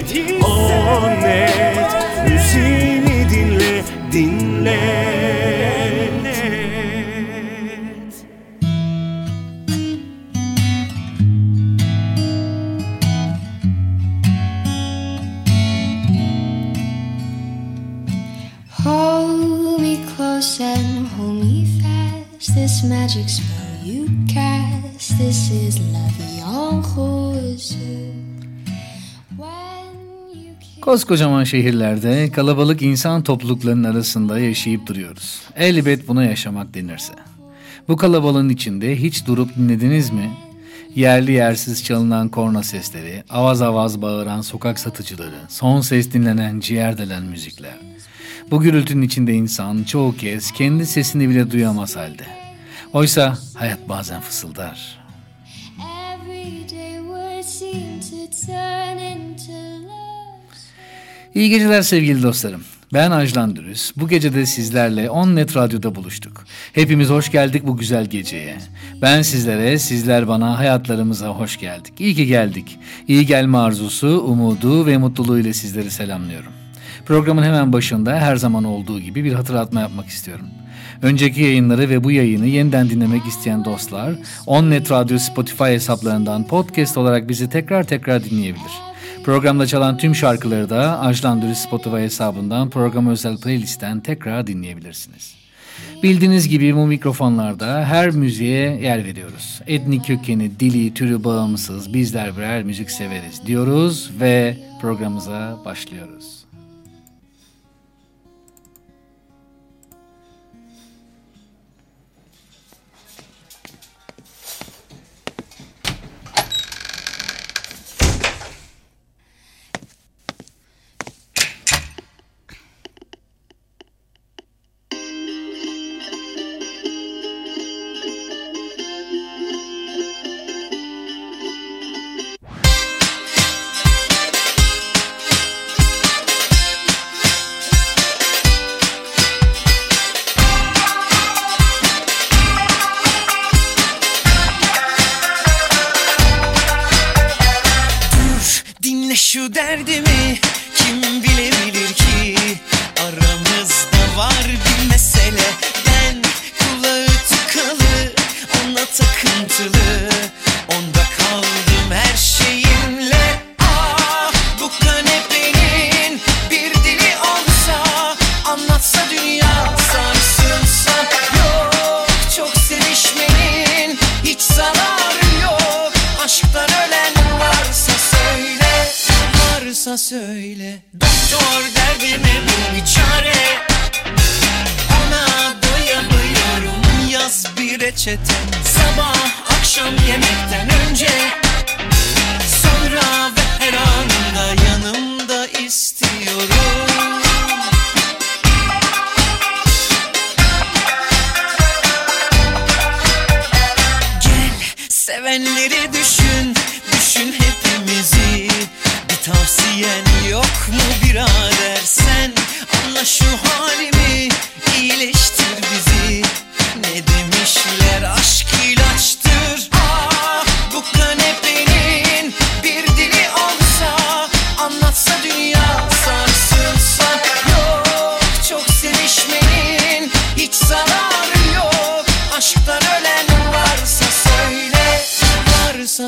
[0.00, 1.90] net, o net
[2.28, 5.09] Müziğini dinle, dinle
[30.90, 35.42] Koskocaman şehirlerde kalabalık insan topluluklarının arasında yaşayıp duruyoruz.
[35.56, 37.12] Elbet buna yaşamak denirse.
[37.88, 40.30] Bu kalabalığın içinde hiç durup dinlediniz mi?
[40.94, 47.22] Yerli yersiz çalınan korna sesleri, avaz avaz bağıran sokak satıcıları, son ses dinlenen ciğer delen
[47.22, 47.78] müzikler.
[48.50, 52.26] Bu gürültünün içinde insan çoğu kez kendi sesini bile duyamaz halde.
[52.92, 55.00] Oysa hayat bazen fısıldar.
[56.14, 58.79] everyday words seem to turn.
[61.34, 62.60] İyi geceler sevgili dostlarım.
[62.92, 63.92] Ben Ajlan Dürüz.
[63.96, 66.44] Bu gece de sizlerle 10 Net Radyo'da buluştuk.
[66.72, 68.56] Hepimiz hoş geldik bu güzel geceye.
[69.02, 71.94] Ben sizlere, sizler bana hayatlarımıza hoş geldik.
[71.98, 72.78] İyi ki geldik.
[73.08, 76.52] İyi gelme arzusu, umudu ve mutluluğu ile sizleri selamlıyorum.
[77.06, 80.46] Programın hemen başında her zaman olduğu gibi bir hatırlatma yapmak istiyorum.
[81.02, 84.14] Önceki yayınları ve bu yayını yeniden dinlemek isteyen dostlar,
[84.46, 88.89] OnNet Radyo Spotify hesaplarından podcast olarak bizi tekrar tekrar dinleyebilir.
[89.24, 95.34] Programda çalan tüm şarkıları da Ajlan Dürüst Spotify hesabından programa özel playlistten tekrar dinleyebilirsiniz.
[96.02, 99.60] Bildiğiniz gibi bu mikrofonlarda her müziğe yer veriyoruz.
[99.66, 106.39] Etnik kökeni, dili, türü bağımsız bizler birer müzik severiz diyoruz ve programımıza başlıyoruz.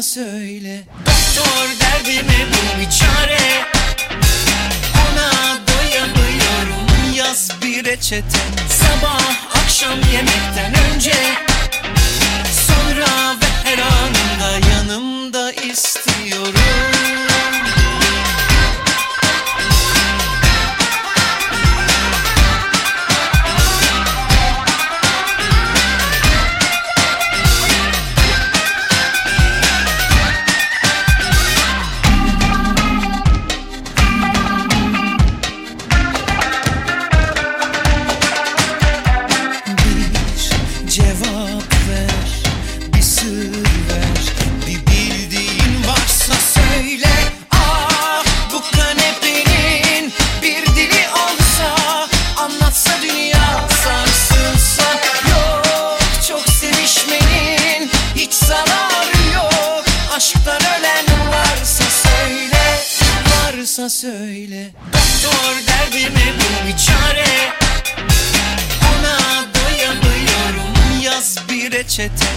[0.03, 0.83] Söyle.
[1.07, 3.39] Doktor derdime bul bir çare?
[4.95, 8.39] Ona doyamıyorum Yaz bir reçete.
[8.69, 9.21] Sabah
[9.63, 11.13] akşam yemekten önce
[72.03, 72.32] bir reçete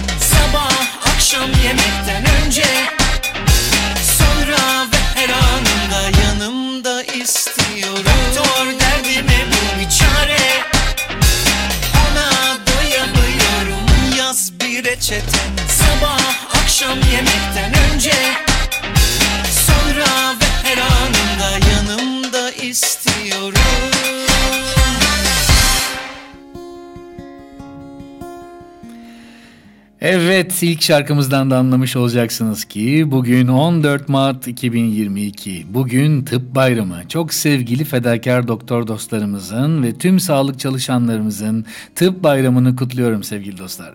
[30.56, 35.66] Evet ilk şarkımızdan da anlamış olacaksınız ki bugün 14 Mart 2022.
[35.68, 37.08] Bugün tıp bayramı.
[37.08, 43.94] Çok sevgili fedakar doktor dostlarımızın ve tüm sağlık çalışanlarımızın tıp bayramını kutluyorum sevgili dostlar.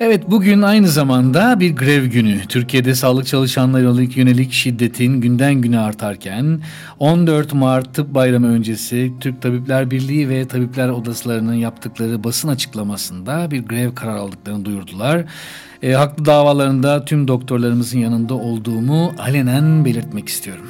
[0.00, 2.40] Evet bugün aynı zamanda bir grev günü.
[2.48, 6.60] Türkiye'de sağlık çalışanlarına yönelik şiddetin günden güne artarken
[6.98, 13.66] 14 Mart Tıp Bayramı öncesi Türk Tabipler Birliği ve Tabipler Odası'larının yaptıkları basın açıklamasında bir
[13.66, 15.24] grev karar aldıklarını duyurdular.
[15.82, 20.66] E, haklı davalarında tüm doktorlarımızın yanında olduğumu alenen belirtmek istiyorum.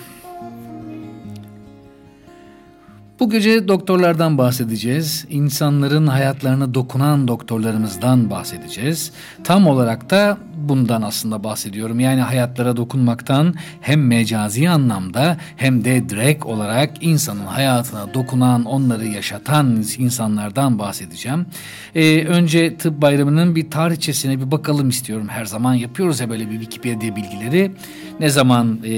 [3.20, 5.26] Bu gece doktorlardan bahsedeceğiz.
[5.30, 9.12] İnsanların hayatlarına dokunan doktorlarımızdan bahsedeceğiz.
[9.44, 12.00] Tam olarak da bundan aslında bahsediyorum.
[12.00, 19.84] Yani hayatlara dokunmaktan hem mecazi anlamda hem de direkt olarak insanın hayatına dokunan, onları yaşatan
[19.98, 21.46] insanlardan bahsedeceğim.
[21.94, 25.28] Ee, önce tıp bayramının bir tarihçesine bir bakalım istiyorum.
[25.28, 27.72] Her zaman yapıyoruz ya böyle bir Wikipedia bilgileri.
[28.20, 28.92] Ne zaman e,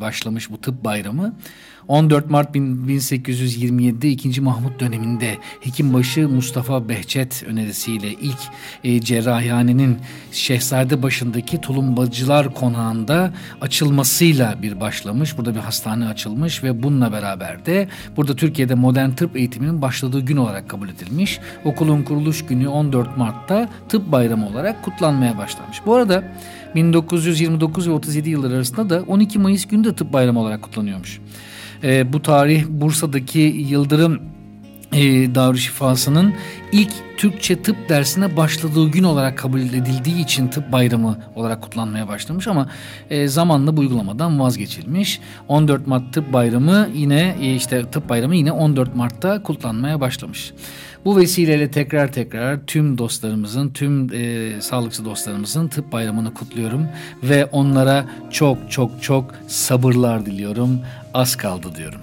[0.00, 1.34] başlamış bu tıp bayramı?
[1.88, 4.40] 14 Mart 1827'de 2.
[4.40, 8.38] Mahmut döneminde Hekimbaşı Mustafa Behçet önerisiyle ilk
[8.84, 9.98] e, cerrahihanenin
[10.32, 15.38] Şehzade başındaki Tulumbacılar Konağı'nda açılmasıyla bir başlamış.
[15.38, 20.36] Burada bir hastane açılmış ve bununla beraber de burada Türkiye'de modern tıp eğitiminin başladığı gün
[20.36, 21.38] olarak kabul edilmiş.
[21.64, 25.80] Okulun kuruluş günü 14 Mart'ta tıp bayramı olarak kutlanmaya başlanmış.
[25.86, 26.24] Bu arada
[26.74, 31.20] 1929 ve 37 yıllar arasında da 12 Mayıs günü de tıp bayramı olarak kutlanıyormuş.
[31.82, 33.38] E, bu tarih Bursa'daki
[33.68, 34.20] Yıldırım
[34.92, 36.34] e, Darüşşifası'nın
[36.72, 42.48] ilk Türkçe tıp dersine başladığı gün olarak kabul edildiği için tıp bayramı olarak kutlanmaya başlamış
[42.48, 42.68] ama
[43.10, 45.20] e, zamanla bu uygulamadan vazgeçilmiş.
[45.48, 50.52] 14 Mart tıp bayramı yine e, işte tıp bayramı yine 14 Mart'ta kutlanmaya başlamış.
[51.06, 56.88] Bu vesileyle tekrar tekrar tüm dostlarımızın, tüm e, sağlıkçı dostlarımızın tıp bayramını kutluyorum
[57.22, 60.80] ve onlara çok çok çok sabırlar diliyorum.
[61.14, 62.00] Az kaldı diyorum.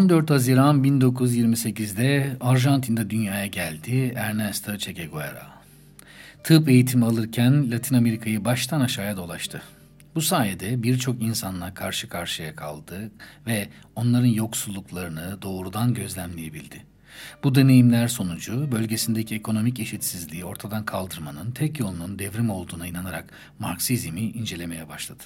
[0.00, 5.46] 14 Haziran 1928'de Arjantin'de dünyaya geldi Ernesto Che Guevara.
[6.44, 9.62] Tıp eğitimi alırken Latin Amerika'yı baştan aşağıya dolaştı.
[10.14, 13.10] Bu sayede birçok insanla karşı karşıya kaldı
[13.46, 16.86] ve onların yoksulluklarını doğrudan gözlemleyebildi.
[17.44, 23.24] Bu deneyimler sonucu bölgesindeki ekonomik eşitsizliği ortadan kaldırmanın tek yolunun devrim olduğuna inanarak
[23.58, 25.22] Marksizmi incelemeye başladı.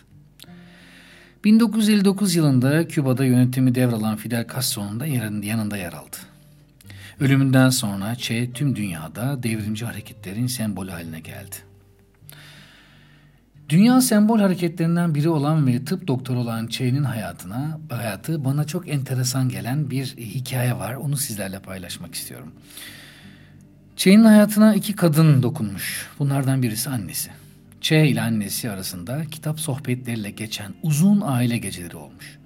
[1.44, 5.06] 1959 yılında Küba'da yönetimi devralan Fidel Castro'nun da
[5.46, 6.16] yanında yer aldı.
[7.20, 11.56] Ölümünden sonra Che tüm dünyada devrimci hareketlerin sembolü haline geldi.
[13.68, 19.48] Dünya sembol hareketlerinden biri olan ve tıp doktoru olan Che'nin hayatına, hayatı bana çok enteresan
[19.48, 20.94] gelen bir hikaye var.
[20.94, 22.52] Onu sizlerle paylaşmak istiyorum.
[23.96, 26.08] Che'nin hayatına iki kadın dokunmuş.
[26.18, 27.30] Bunlardan birisi annesi.
[27.84, 32.38] Che ile annesi arasında kitap sohbetleriyle geçen uzun aile geceleri olmuş.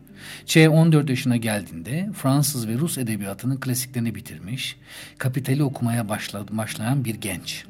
[0.47, 4.77] Che 14 yaşına geldiğinde Fransız ve Rus edebiyatının klasiklerini bitirmiş,
[5.19, 6.09] Kapital'i okumaya
[6.51, 7.65] başlayan bir genç.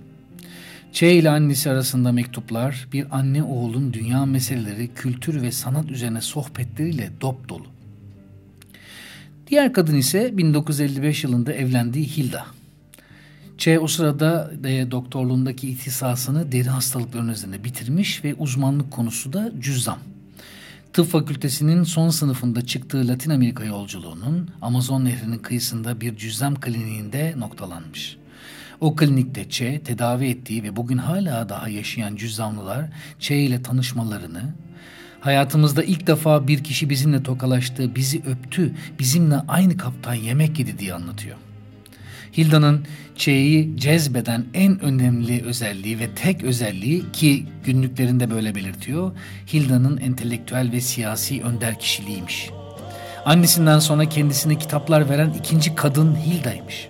[0.92, 7.10] Che ile annesi arasında mektuplar bir anne oğlun dünya meseleleri, kültür ve sanat üzerine sohbetleriyle
[7.20, 7.66] dop dolu.
[9.46, 12.57] Diğer kadın ise 1955 yılında evlendiği Hilda.
[13.58, 19.98] Che o sırada e, doktorluğundaki ihtisasını deri hastalıklarının üzerine bitirmiş ve uzmanlık konusu da cüzzam.
[20.92, 28.16] Tıp fakültesinin son sınıfında çıktığı Latin Amerika yolculuğunun Amazon Nehri'nin kıyısında bir cüzzam kliniğinde noktalanmış.
[28.80, 32.86] O klinikte Che tedavi ettiği ve bugün hala daha yaşayan cüzzamlılar
[33.18, 34.42] Che ile tanışmalarını,
[35.20, 40.94] hayatımızda ilk defa bir kişi bizimle tokalaştı, bizi öptü, bizimle aynı kaptan yemek yedi diye
[40.94, 41.36] anlatıyor.
[42.38, 42.84] Hilda'nın
[43.16, 49.12] Che'yi cezbeden en önemli özelliği ve tek özelliği ki günlüklerinde böyle belirtiyor,
[49.52, 52.50] Hilda'nın entelektüel ve siyasi önder kişiliğiymiş.
[53.24, 56.88] Annesinden sonra kendisine kitaplar veren ikinci kadın Hilda'ymış.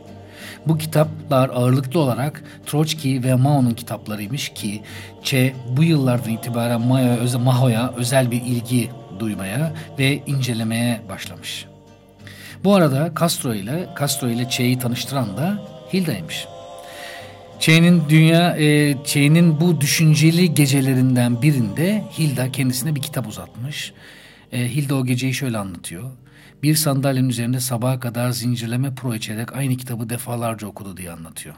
[0.66, 4.82] Bu kitaplar ağırlıklı olarak Troçki ve Mao'nun kitaplarıymış ki
[5.22, 6.80] Che bu yıllardan itibaren
[7.40, 11.66] Mao'ya özel bir ilgi duymaya ve incelemeye başlamış.
[12.64, 15.62] Bu arada Castro ile Castro ile Che'yi tanıştıran da
[15.92, 16.46] Hilda'ymış.
[17.60, 23.92] Che'nin dünya e, Che'nin bu düşünceli gecelerinden birinde Hilda kendisine bir kitap uzatmış.
[24.52, 26.10] E, Hilda o geceyi şöyle anlatıyor.
[26.62, 31.54] Bir sandalyenin üzerinde sabaha kadar zincirleme pro içerek aynı kitabı defalarca okudu diye anlatıyor.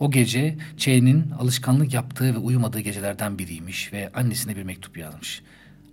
[0.00, 5.42] O gece Che'nin alışkanlık yaptığı ve uyumadığı gecelerden biriymiş ve annesine bir mektup yazmış.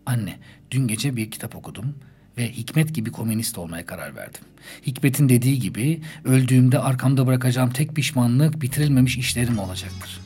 [0.05, 0.39] Anne,
[0.71, 1.95] dün gece bir kitap okudum
[2.37, 4.41] ve Hikmet gibi komünist olmaya karar verdim.
[4.87, 10.19] Hikmet'in dediği gibi öldüğümde arkamda bırakacağım tek pişmanlık bitirilmemiş işlerim olacaktır.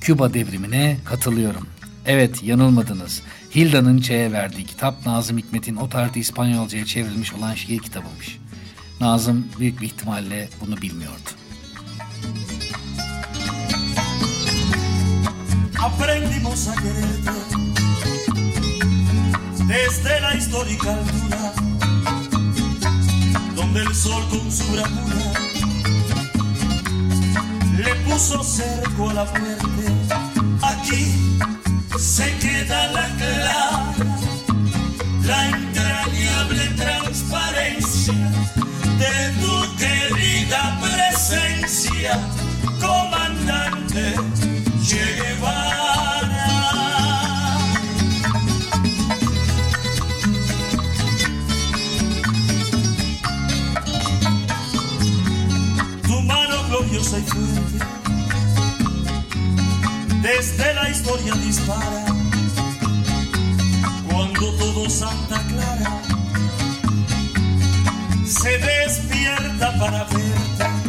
[0.00, 1.66] Küba devrimine katılıyorum.
[2.06, 3.22] Evet yanılmadınız.
[3.54, 8.38] Hilda'nın Ç'ye verdiği kitap Nazım Hikmet'in o tarihte İspanyolca'ya çevrilmiş olan şiir kitabıymış.
[9.00, 11.30] Nazım büyük bir ihtimalle bunu bilmiyordu.
[15.88, 17.67] aprendimos a quererte
[19.68, 21.52] desde la histórica altura
[23.54, 25.32] donde el sol con su bravura
[27.76, 29.86] le puso cerco a la muerte
[30.62, 31.38] aquí
[31.98, 33.94] se queda la clara
[35.26, 38.14] la entrañable transparencia
[38.98, 42.18] de tu querida presencia
[42.80, 44.14] comandante
[44.88, 46.37] Che Guevara.
[60.20, 62.04] Desde la historia dispara.
[64.10, 66.02] Cuando todo Santa Clara
[68.26, 70.87] se despierta para verte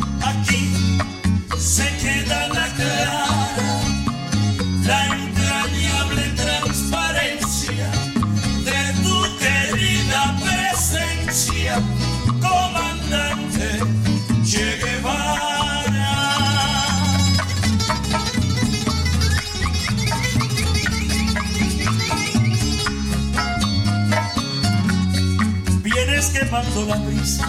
[26.32, 27.46] quemando la brisa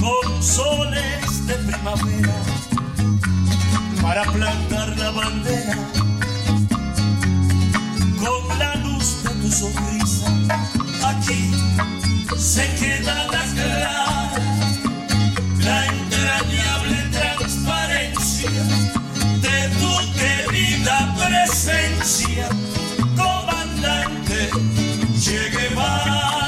[0.00, 2.34] con soles de primavera
[4.02, 5.76] para plantar la bandera
[8.18, 10.26] con la luz de tu sonrisa.
[11.04, 11.52] Aquí
[12.36, 14.32] se queda la clara,
[15.60, 18.50] la entrañable transparencia
[19.46, 22.48] de tu querida presencia,
[23.16, 24.50] comandante
[25.20, 26.47] Che Guevara.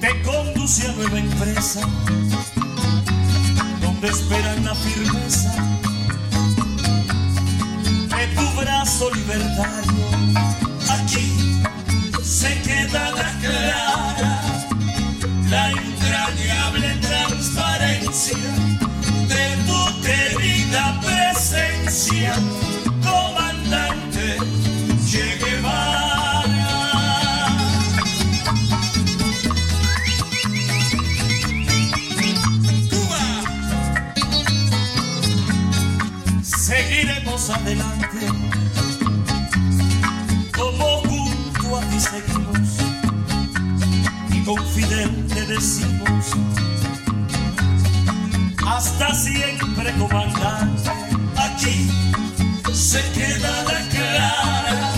[0.00, 1.80] Te conduce a nueva empresa
[3.80, 5.54] donde esperan la firmeza
[8.16, 10.04] de tu brazo libertario.
[10.90, 11.62] Aquí
[12.24, 13.87] se queda la clara,
[37.50, 38.26] Adelante.
[40.54, 42.68] Como junto a ti seguimos
[44.30, 46.26] y con Fidel te decimos
[48.66, 50.90] hasta siempre comandante
[51.36, 51.90] aquí
[52.70, 54.92] se queda la clara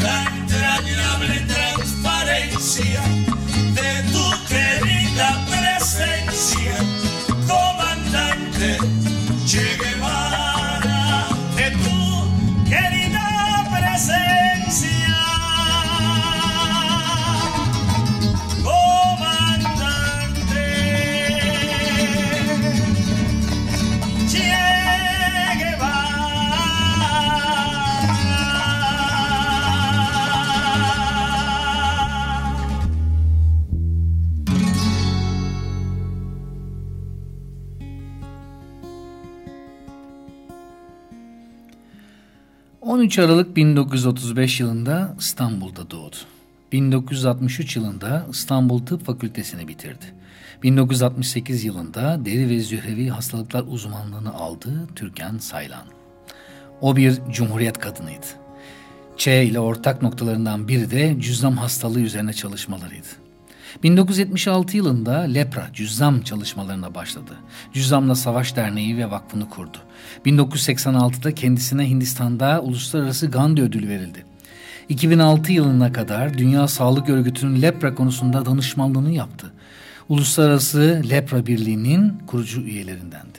[0.00, 3.21] la entrañable transparencia
[43.12, 46.16] 13 Aralık 1935 yılında İstanbul'da doğdu.
[46.72, 50.04] 1963 yılında İstanbul Tıp Fakültesini bitirdi.
[50.62, 55.86] 1968 yılında deri ve zührevi hastalıklar uzmanlığını aldı Türkan Saylan.
[56.80, 58.26] O bir cumhuriyet kadınıydı.
[59.16, 63.08] Ç ile ortak noktalarından biri de cüzzam hastalığı üzerine çalışmalarıydı.
[63.82, 67.32] 1976 yılında lepra cüzzam çalışmalarına başladı.
[67.72, 69.78] Cüzzamla Savaş Derneği ve vakfını kurdu.
[70.26, 74.24] 1986'da kendisine Hindistan'da Uluslararası Gandhi Ödülü verildi.
[74.88, 79.52] 2006 yılına kadar Dünya Sağlık Örgütü'nün lepra konusunda danışmanlığını yaptı.
[80.08, 83.38] Uluslararası Lepra Birliği'nin kurucu üyelerindendi.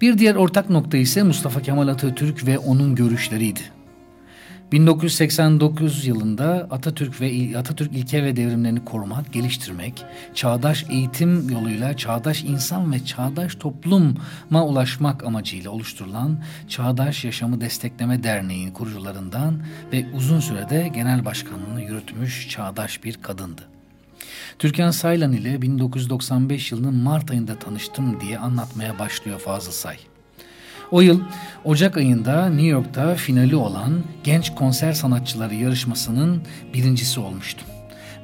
[0.00, 3.75] Bir diğer ortak nokta ise Mustafa Kemal Atatürk ve onun görüşleriydi.
[4.72, 12.92] 1989 yılında Atatürk ve Atatürk ilke ve devrimlerini korumak, geliştirmek, çağdaş eğitim yoluyla çağdaş insan
[12.92, 21.24] ve çağdaş topluma ulaşmak amacıyla oluşturulan Çağdaş Yaşamı Destekleme Derneği'nin kurucularından ve uzun sürede genel
[21.24, 23.62] başkanlığını yürütmüş çağdaş bir kadındı.
[24.58, 29.96] Türkan Saylan ile 1995 yılının Mart ayında tanıştım diye anlatmaya başlıyor Fazıl Say.
[30.90, 31.20] O yıl
[31.64, 36.42] Ocak ayında New York'ta finali olan Genç Konser Sanatçıları yarışmasının
[36.74, 37.66] birincisi olmuştum.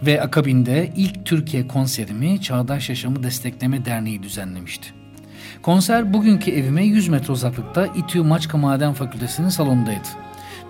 [0.03, 4.89] Ve akabinde ilk Türkiye konserimi Çağdaş Yaşamı Destekleme Derneği düzenlemişti.
[5.63, 10.09] Konser bugünkü evime 100 metre uzaklıkta İTÜ Maçka Maden Fakültesi'nin salonundaydı.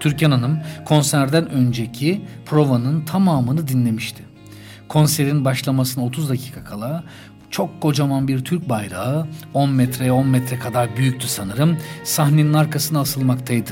[0.01, 4.23] Türkan Hanım konserden önceki provanın tamamını dinlemişti.
[4.89, 7.05] Konserin başlamasına 30 dakika kala
[7.53, 13.71] çok kocaman bir Türk bayrağı 10 metreye 10 metre kadar büyüktü sanırım sahnenin arkasına asılmaktaydı.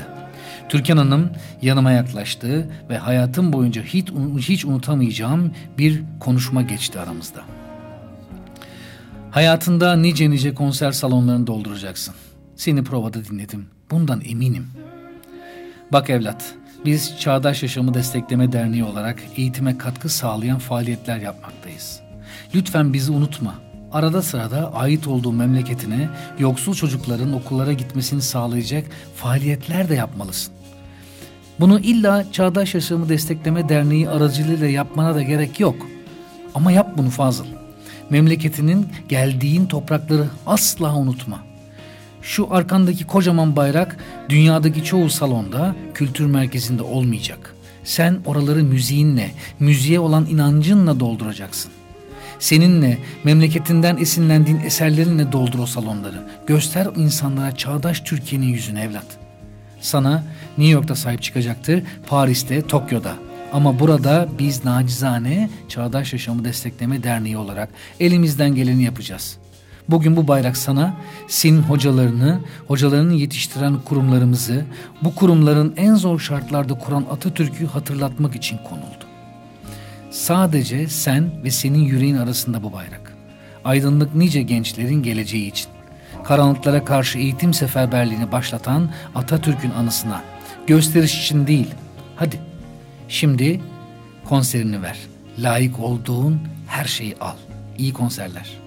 [0.69, 7.41] Türkan Hanım yanıma yaklaştı ve hayatım boyunca hiç, hiç unutamayacağım bir konuşma geçti aramızda.
[9.31, 12.15] Hayatında nice nice konser salonlarını dolduracaksın.
[12.55, 13.65] Seni provada dinledim.
[13.91, 14.67] Bundan eminim.
[15.91, 22.01] Bak evlat, biz Çağdaş Yaşamı Destekleme Derneği olarak eğitime katkı sağlayan faaliyetler yapmaktayız.
[22.55, 23.70] Lütfen bizi unutma.
[23.93, 30.53] Arada sırada ait olduğu memleketine yoksul çocukların okullara gitmesini sağlayacak faaliyetler de yapmalısın.
[31.59, 35.87] Bunu illa Çağdaş Yaşamı Destekleme Derneği aracılığıyla yapmana da gerek yok.
[36.55, 37.45] Ama yap bunu Fazıl.
[38.09, 41.39] Memleketinin geldiğin toprakları asla unutma.
[42.21, 43.97] Şu arkandaki kocaman bayrak
[44.29, 47.55] dünyadaki çoğu salonda, kültür merkezinde olmayacak.
[47.83, 51.71] Sen oraları müziğinle, müziğe olan inancınla dolduracaksın.
[52.41, 56.27] Seninle, memleketinden esinlendiğin eserlerinle doldur o salonları.
[56.47, 59.05] Göster insanlara çağdaş Türkiye'nin yüzünü evlat.
[59.81, 60.23] Sana
[60.57, 63.13] New York'ta sahip çıkacaktır, Paris'te, Tokyo'da.
[63.53, 69.37] Ama burada biz nacizane Çağdaş Yaşamı Destekleme Derneği olarak elimizden geleni yapacağız.
[69.89, 70.95] Bugün bu bayrak sana
[71.27, 74.65] sin hocalarını, hocalarını yetiştiren kurumlarımızı,
[75.01, 79.10] bu kurumların en zor şartlarda kuran Atatürk'ü hatırlatmak için konuldu.
[80.11, 83.13] Sadece sen ve senin yüreğin arasında bu bayrak.
[83.65, 85.67] Aydınlık nice gençlerin geleceği için.
[86.23, 90.21] Karanlıklara karşı eğitim seferberliğini başlatan Atatürk'ün anısına.
[90.67, 91.67] Gösteriş için değil.
[92.15, 92.39] Hadi
[93.07, 93.61] şimdi
[94.25, 94.97] konserini ver.
[95.39, 97.35] Layık olduğun her şeyi al.
[97.77, 98.60] İyi konserler.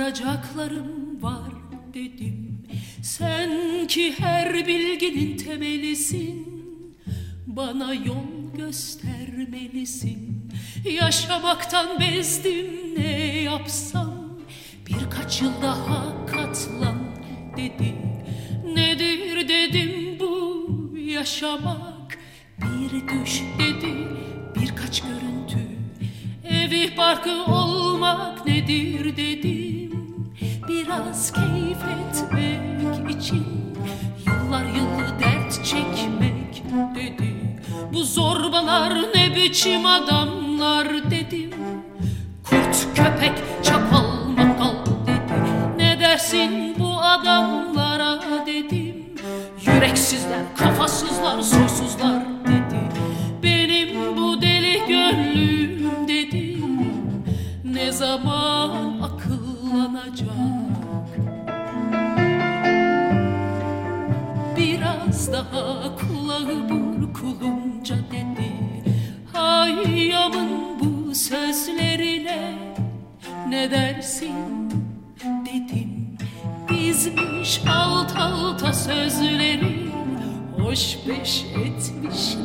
[0.00, 1.52] Soracaklarım var
[1.94, 2.66] dedim.
[3.02, 3.50] Sen
[3.86, 6.46] ki her bilginin temelisin
[7.46, 10.50] Bana yol göstermelisin.
[10.90, 14.14] Yaşamaktan bezdim ne yapsam
[14.86, 16.98] Birkaç yıl daha katlan
[17.56, 17.94] dedi.
[18.74, 22.18] Nedir dedim bu yaşamak?
[22.58, 23.94] Bir düş dedi
[24.60, 25.68] birkaç görüntü.
[26.44, 29.79] Evi barkı olmak nedir dedim
[30.68, 33.46] Biraz keyif etmek için
[34.26, 36.62] Yıllar yılı dert çekmek
[36.94, 37.60] dedi.
[37.92, 41.50] Bu zorbalar ne biçim adamlar dedim
[42.44, 45.40] Kurt köpek çakal makal dedi.
[45.76, 48.96] Ne dersin bu adamlara dedim
[49.66, 52.80] Yüreksizler, kafasızlar, soysuzlar dedi.
[53.42, 56.80] Benim bu deli gönlüm dedim
[57.64, 58.89] Ne zaman
[60.10, 60.30] akıllanacak
[64.56, 68.52] Biraz daha kulağı burkulunca dedi.
[69.32, 72.54] Hayyamın bu sözlerine
[73.48, 74.70] ne dersin?
[75.44, 76.18] Dedim
[76.68, 79.90] Dizmiş alt alta sözleri
[80.58, 82.36] Hoş beş etmiş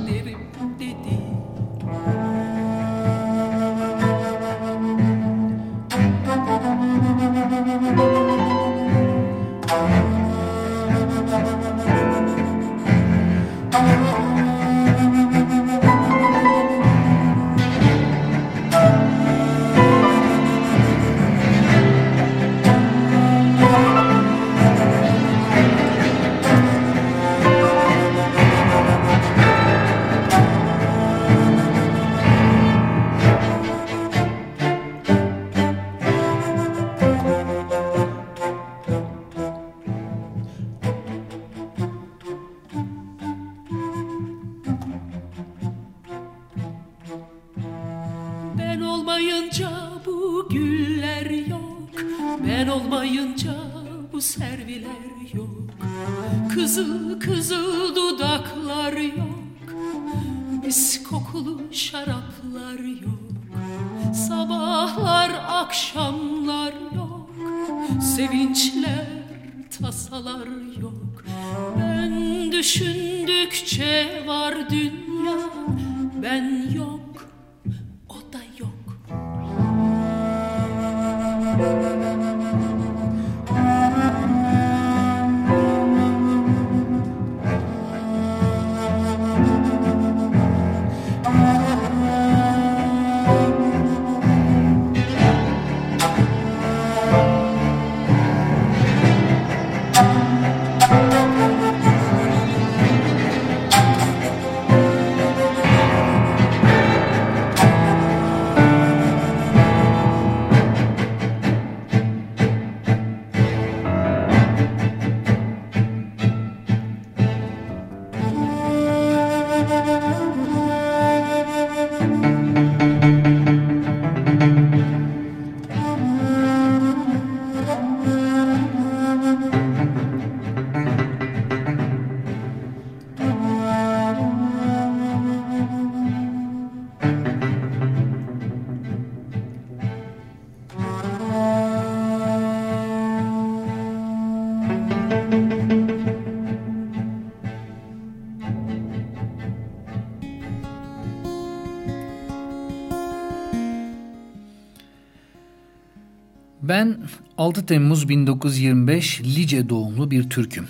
[157.45, 160.67] 6 Temmuz 1925 Lice doğumlu bir Türk'üm.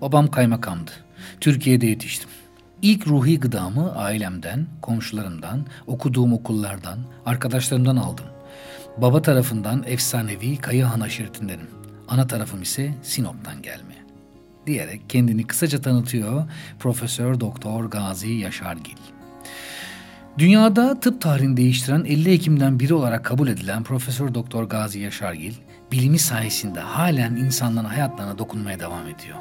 [0.00, 0.90] Babam kaymakamdı.
[1.40, 2.28] Türkiye'de yetiştim.
[2.82, 8.24] İlk ruhi gıdamı ailemden, komşularımdan, okuduğum okullardan, arkadaşlarımdan aldım.
[8.96, 11.68] Baba tarafından efsanevi Kayıhan aşiretindenim.
[12.08, 13.94] Ana tarafım ise Sinop'tan gelme.
[14.66, 16.44] Diyerek kendini kısaca tanıtıyor
[16.78, 18.96] Profesör Doktor Gazi Yaşargil.
[20.38, 25.54] Dünyada tıp tarihini değiştiren 50 hekimden biri olarak kabul edilen Profesör Doktor Gazi Yaşargil,
[25.92, 29.36] bilimi sayesinde halen insanların hayatlarına dokunmaya devam ediyor.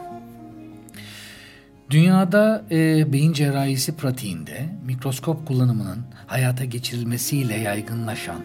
[1.90, 8.42] Dünyada e, beyin cerrahisi pratiğinde mikroskop kullanımının hayata geçirilmesiyle yaygınlaşan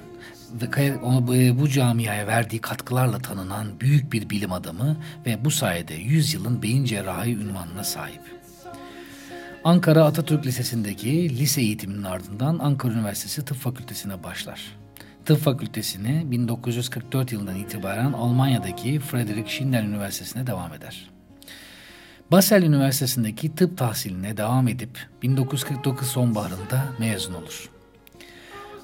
[0.63, 6.35] ve e, bu camiaya verdiği katkılarla tanınan büyük bir bilim adamı ve bu sayede 100
[6.35, 8.21] yılın beyin cerrahi ünvanına sahip.
[9.65, 14.84] Ankara Atatürk Lisesi'ndeki lise eğitiminin ardından Ankara Üniversitesi Tıp Fakültesine başlar.
[15.25, 21.11] Tıp Fakültesini 1944 yılından itibaren Almanya'daki Friedrich Schindler Üniversitesi'ne devam eder.
[22.31, 27.71] Basel Üniversitesi'ndeki tıp tahsiline devam edip 1949 sonbaharında mezun olur.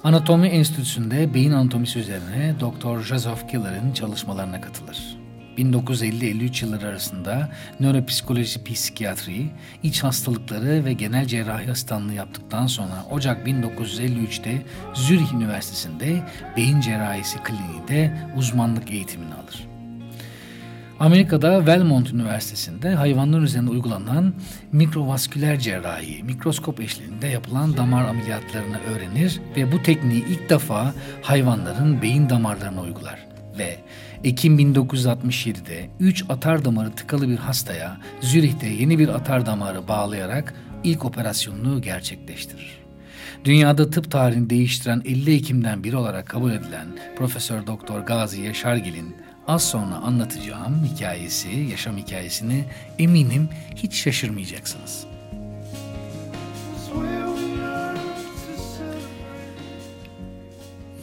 [0.03, 3.01] Anatomi Enstitüsü'nde beyin anatomisi üzerine Dr.
[3.01, 5.20] Joseph Killer'in çalışmalarına katılır.
[5.57, 9.45] 1950-53 yılları arasında nöropsikoloji, psikiyatri,
[9.83, 14.61] iç hastalıkları ve genel cerrahi asistanlığı yaptıktan sonra Ocak 1953'te
[14.93, 16.21] Zürih Üniversitesi'nde
[16.57, 19.71] beyin cerrahisi kliniğinde uzmanlık eğitimini alır.
[21.01, 24.33] Amerika'da Belmont Üniversitesi'nde hayvanlar üzerinde uygulanan
[24.71, 32.29] mikrovasküler cerrahi, mikroskop eşliğinde yapılan damar ameliyatlarını öğrenir ve bu tekniği ilk defa hayvanların beyin
[32.29, 33.27] damarlarına uygular.
[33.57, 33.77] Ve
[34.23, 40.53] Ekim 1967'de 3 atar damarı tıkalı bir hastaya Zürih'te yeni bir atar damarı bağlayarak
[40.83, 42.77] ilk operasyonunu gerçekleştirir.
[43.45, 49.15] Dünyada tıp tarihini değiştiren 50 Ekim'den biri olarak kabul edilen Profesör Doktor Gazi Yaşargil'in
[49.47, 52.65] az sonra anlatacağım hikayesi, yaşam hikayesini
[52.99, 55.05] eminim hiç şaşırmayacaksınız.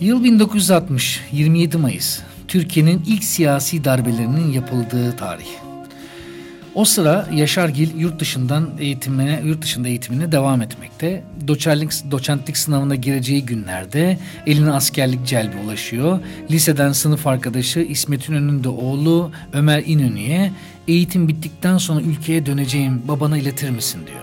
[0.00, 2.20] Yıl 1960, 27 Mayıs.
[2.48, 5.48] Türkiye'nin ilk siyasi darbelerinin yapıldığı tarih.
[6.74, 11.24] O sıra Yaşargil yurt dışından eğitimine, yurt dışında eğitimine devam etmekte.
[11.48, 16.20] Doçerlik, doçentlik sınavına gireceği günlerde eline askerlik celbi ulaşıyor.
[16.50, 20.52] Liseden sınıf arkadaşı İsmet İnönü'nün de oğlu Ömer İnönü'ye
[20.88, 24.22] eğitim bittikten sonra ülkeye döneceğim babana iletir misin diyor.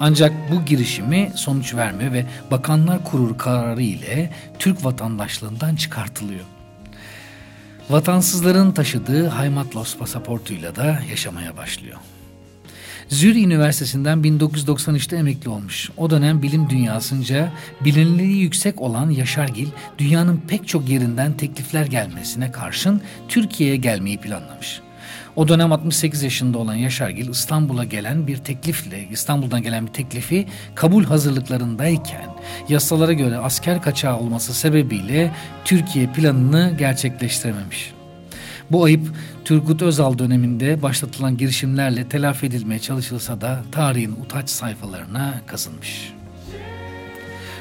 [0.00, 6.44] Ancak bu girişimi sonuç vermiyor ve Bakanlar Kurulu kararı ile Türk vatandaşlığından çıkartılıyor.
[7.90, 11.96] Vatansızların taşıdığı Haymatlos pasaportuyla da yaşamaya başlıyor.
[13.08, 15.90] Zürih Üniversitesi'nden 1993'te emekli olmuş.
[15.96, 23.00] O dönem bilim dünyasınca bilinirliği yüksek olan Yaşargil, dünyanın pek çok yerinden teklifler gelmesine karşın
[23.28, 24.80] Türkiye'ye gelmeyi planlamış.
[25.38, 31.04] O dönem 68 yaşında olan Yaşargil İstanbul'a gelen bir teklifle, İstanbul'dan gelen bir teklifi kabul
[31.04, 32.30] hazırlıklarındayken
[32.68, 35.32] yasalara göre asker kaçağı olması sebebiyle
[35.64, 37.92] Türkiye planını gerçekleştirememiş.
[38.70, 39.12] Bu ayıp
[39.44, 46.17] Turgut Özal döneminde başlatılan girişimlerle telafi edilmeye çalışılsa da tarihin utaç sayfalarına kazınmış.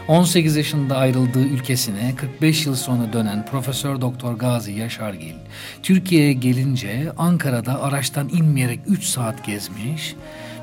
[0.08, 5.34] 18 yaşında ayrıldığı ülkesine 45 yıl sonra dönen Profesör Doktor Gazi Yaşargil,
[5.84, 10.16] Türkiye'ye gelince Ankara'da araçtan inmeyerek 3 saat gezmiş.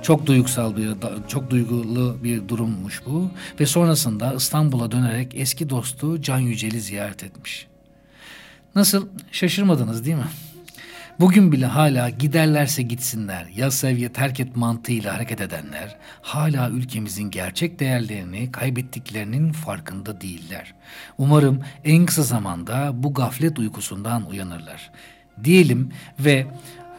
[0.02, 0.88] Çok duygusal bir,
[1.28, 3.30] çok duygulu bir durummuş bu
[3.60, 7.66] ve sonrasında İstanbul'a dönerek eski dostu Can Yücel'i ziyaret etmiş.
[8.74, 10.28] Nasıl şaşırmadınız değil mi?
[11.20, 17.80] Bugün bile hala giderlerse gitsinler, ya seviye terk et mantığıyla hareket edenler, hala ülkemizin gerçek
[17.80, 20.74] değerlerini kaybettiklerinin farkında değiller.
[21.18, 24.90] Umarım en kısa zamanda bu gaflet uykusundan uyanırlar.
[25.44, 26.46] Diyelim ve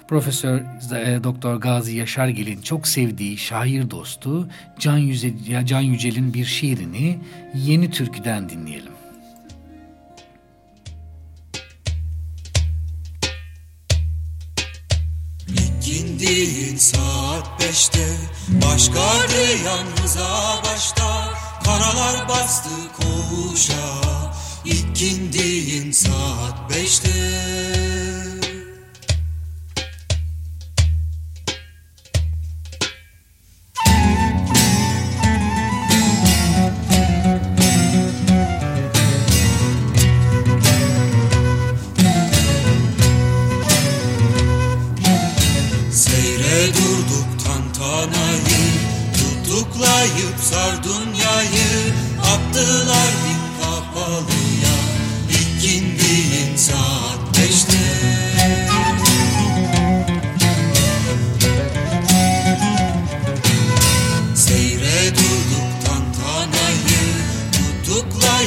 [0.08, 0.60] Profesör
[0.96, 4.50] e, Doktor Gazi Yaşargil'in çok sevdiği şair dostu
[4.80, 5.34] Can, Yüce,
[5.66, 7.20] Can Yücel'in bir şiirini
[7.56, 8.95] Yeni Türkü'den dinleyelim.
[15.48, 18.08] İkindiğin saat beşte
[18.48, 18.90] Baş
[19.66, 24.02] yalnıza başta Karalar bastı koğuşa
[24.66, 28.15] İkindiğin saat beşte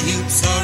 [0.06, 0.57] you so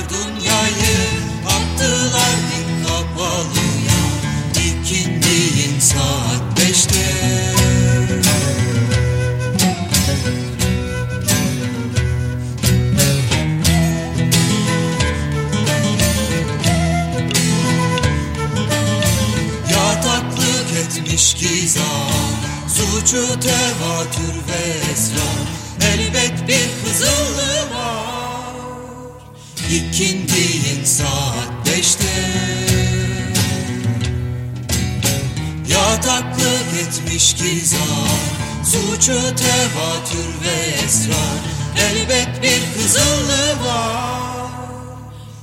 [37.45, 38.21] gizar
[38.65, 41.45] Suçu tevatür ve esrar.
[41.79, 44.51] Elbet bir kızılı var.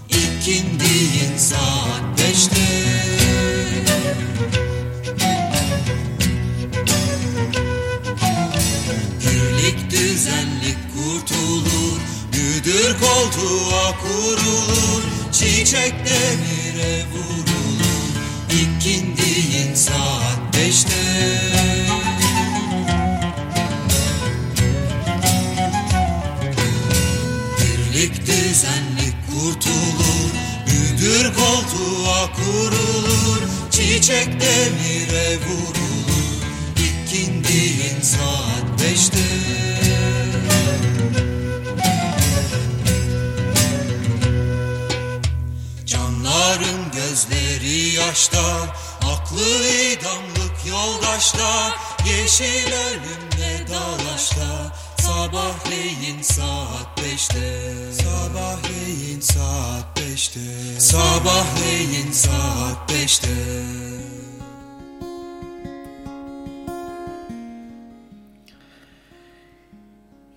[0.09, 2.55] İkindiğin saat beşte
[9.19, 11.99] Birlik düzenlik kurtulur
[12.33, 17.30] Müdür koltuğa kurulur Çiçek demire vurulur
[28.61, 30.31] Düzenlik kurtulur?
[30.67, 33.41] Müdür koltuğa kurulur.
[33.71, 36.41] Çiçek demire vurulur.
[36.77, 39.17] İkindiğin saat beşte.
[45.85, 48.41] Canların gözleri yaşta
[49.13, 51.71] Aklı idamlık yoldaşta
[52.05, 57.73] Yeşil ölümle dalaşta Sabahleyin saat beşte.
[57.91, 60.39] Sabahleyin saat beşte.
[60.77, 63.27] Sabahleyin saat beşte.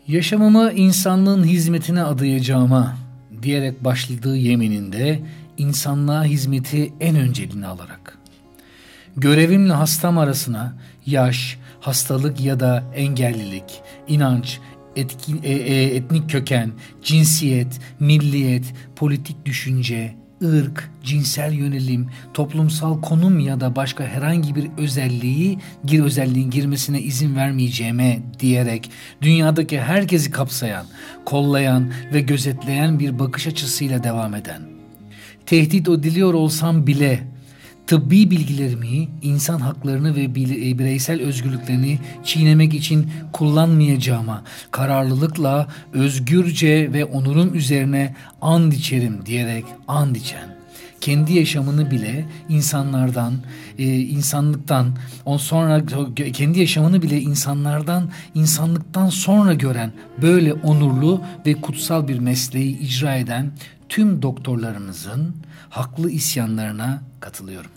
[0.08, 2.96] Yaşamımı insanlığın hizmetine adayacağıma
[3.42, 5.22] diyerek başladığı yemininde
[5.58, 8.18] insanlığa hizmeti en önceliğine alarak.
[9.16, 10.74] Görevimle hastam arasına
[11.06, 14.58] yaş, hastalık ya da engellilik, inanç,
[14.96, 16.72] etkin, e, e, etnik köken,
[17.02, 18.64] cinsiyet, milliyet,
[18.96, 20.14] politik düşünce,
[20.44, 27.36] ırk, cinsel yönelim, toplumsal konum ya da başka herhangi bir özelliği gir özelliğin girmesine izin
[27.36, 28.90] vermeyeceğime diyerek
[29.22, 30.86] dünyadaki herkesi kapsayan,
[31.24, 34.62] kollayan ve gözetleyen bir bakış açısıyla devam eden.
[35.46, 37.33] Tehdit ediliyor olsam bile
[37.86, 40.34] tıbbi bilgilerimi, insan haklarını ve
[40.78, 50.54] bireysel özgürlüklerini çiğnemek için kullanmayacağıma kararlılıkla özgürce ve onurum üzerine and içerim diyerek and içen
[51.04, 53.34] kendi yaşamını bile insanlardan,
[53.78, 54.86] e, insanlıktan,
[55.24, 55.82] on sonra
[56.32, 63.52] kendi yaşamını bile insanlardan, insanlıktan sonra gören böyle onurlu ve kutsal bir mesleği icra eden
[63.88, 65.34] tüm doktorlarımızın
[65.70, 67.70] haklı isyanlarına katılıyorum.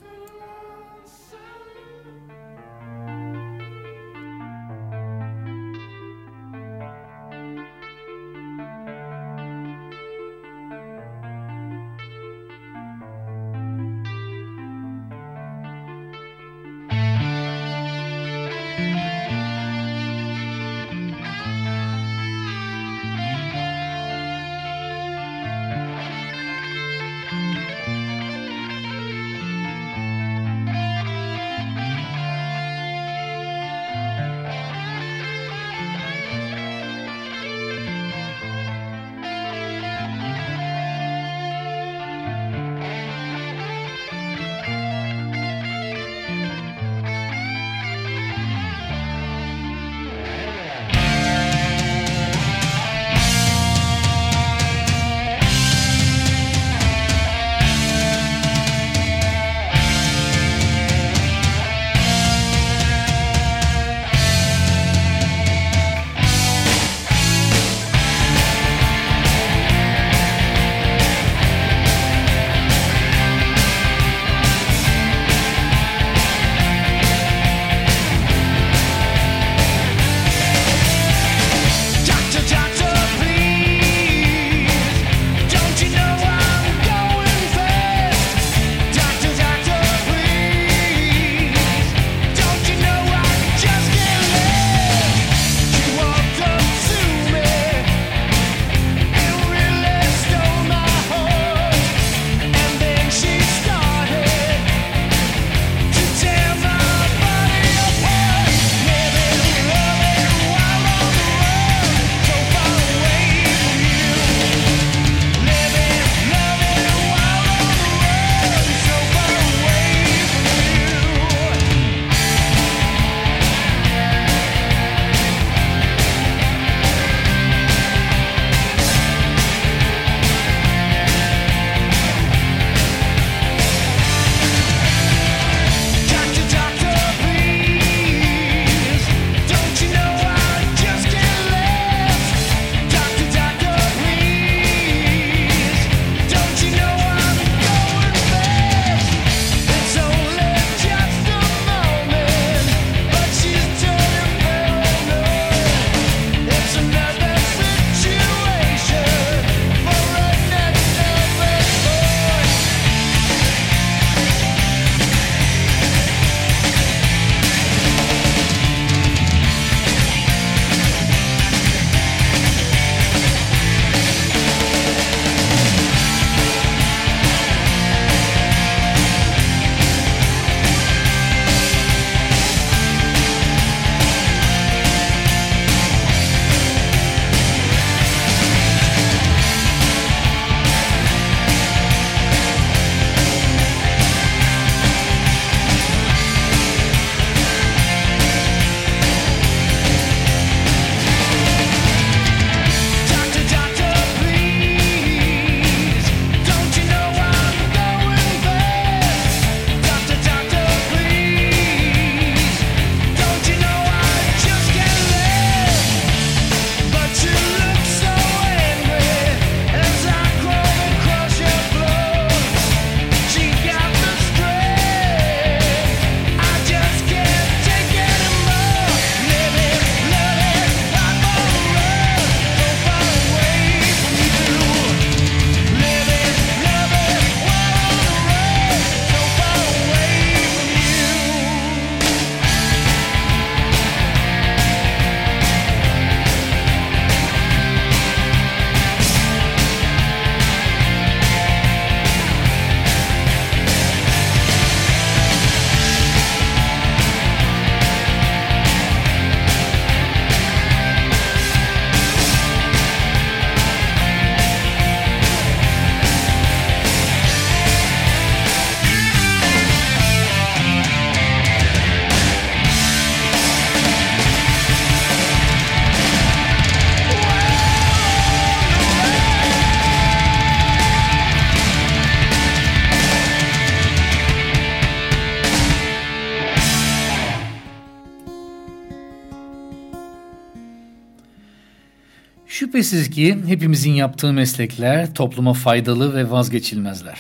[292.88, 297.20] Şüphesiz ki hepimizin yaptığı meslekler topluma faydalı ve vazgeçilmezler.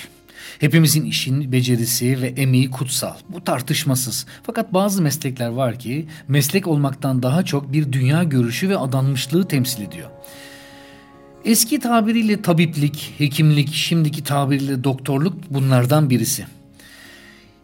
[0.59, 3.13] Hepimizin işin becerisi ve emeği kutsal.
[3.29, 4.25] Bu tartışmasız.
[4.43, 9.81] Fakat bazı meslekler var ki meslek olmaktan daha çok bir dünya görüşü ve adanmışlığı temsil
[9.81, 10.09] ediyor.
[11.45, 16.45] Eski tabiriyle tabiplik, hekimlik, şimdiki tabiriyle doktorluk bunlardan birisi.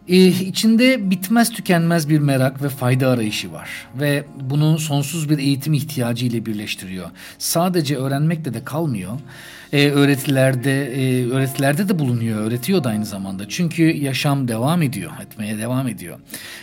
[0.08, 3.68] Ee, içinde bitmez tükenmez bir merak ve fayda arayışı var
[4.00, 7.10] ve bunu sonsuz bir eğitim ihtiyacı ile birleştiriyor.
[7.38, 9.12] Sadece öğrenmekle de kalmıyor.
[9.72, 13.48] Ee, öğretilerde e, öğretilerde de bulunuyor, öğretiyor da aynı zamanda.
[13.48, 16.18] Çünkü yaşam devam ediyor, etmeye devam ediyor.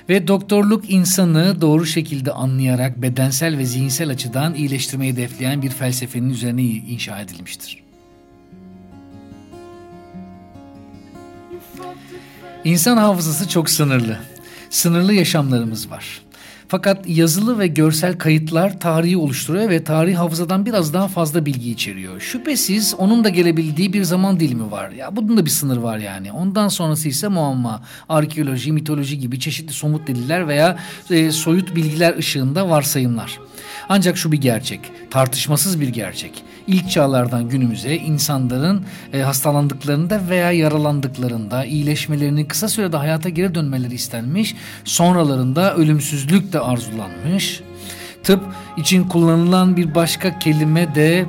[0.09, 6.61] Ve doktorluk insanı doğru şekilde anlayarak bedensel ve zihinsel açıdan iyileştirmeyi hedefleyen bir felsefenin üzerine
[6.63, 7.80] inşa edilmiştir.
[12.65, 14.17] İnsan hafızası çok sınırlı.
[14.69, 16.21] Sınırlı yaşamlarımız var.
[16.67, 22.19] Fakat yazılı ve görsel kayıtlar tarihi oluşturuyor ve tarih hafızadan biraz daha fazla bilgi içeriyor.
[22.19, 24.91] Şüphesiz onun da gelebildiği bir zaman dilimi var.
[24.91, 26.31] Ya bunun da bir sınır var yani.
[26.31, 32.69] Ondan sonrası ise muamma, arkeoloji, mitoloji gibi çeşitli somut deliller veya e, soyut bilgiler ışığında
[32.69, 33.39] varsayımlar.
[33.93, 34.79] Ancak şu bir gerçek,
[35.09, 36.43] tartışmasız bir gerçek.
[36.67, 44.55] İlk çağlardan günümüze insanların e, hastalandıklarında veya yaralandıklarında iyileşmelerini kısa sürede hayata geri dönmeleri istenmiş,
[44.83, 47.61] sonralarında ölümsüzlük de arzulanmış.
[48.23, 48.43] Tıp
[48.77, 51.25] için kullanılan bir başka kelime de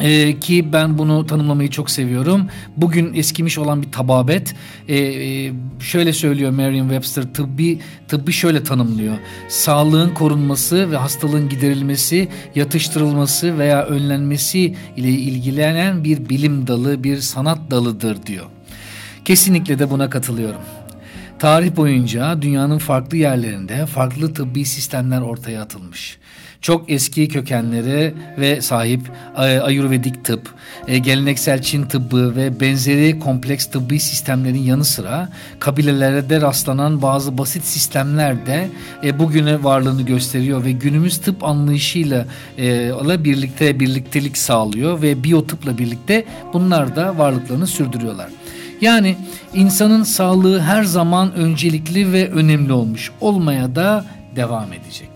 [0.00, 2.46] ee, ki ben bunu tanımlamayı çok seviyorum.
[2.76, 4.54] Bugün eskimiş olan bir tababet.
[4.88, 7.78] Ee, şöyle söylüyor Merriam-Webster tıbbi
[8.08, 9.16] tıbbi şöyle tanımlıyor.
[9.48, 17.70] Sağlığın korunması ve hastalığın giderilmesi, yatıştırılması veya önlenmesi ile ilgilenen bir bilim dalı, bir sanat
[17.70, 18.46] dalıdır diyor.
[19.24, 20.60] Kesinlikle de buna katılıyorum.
[21.38, 26.18] Tarih boyunca dünyanın farklı yerlerinde farklı tıbbi sistemler ortaya atılmış
[26.66, 29.00] çok eski kökenleri ve sahip
[29.36, 30.54] e, Ayurvedik tıp,
[30.88, 35.28] e, geleneksel Çin tıbbı ve benzeri kompleks tıbbi sistemlerin yanı sıra
[35.60, 38.68] kabilelerde rastlanan bazı basit sistemler de
[39.04, 42.26] e, bugüne varlığını gösteriyor ve günümüz tıp anlayışıyla
[43.24, 48.28] birlikte birliktelik sağlıyor ve biyotıpla birlikte bunlar da varlıklarını sürdürüyorlar.
[48.80, 49.16] Yani
[49.54, 54.04] insanın sağlığı her zaman öncelikli ve önemli olmuş olmaya da
[54.36, 55.15] devam edecek.